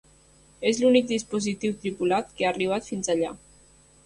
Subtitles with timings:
[0.69, 3.31] És l'únic dispositiu tripulat que ha arribat fins allà.